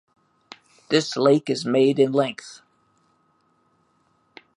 [0.89, 2.63] This lake is made in length.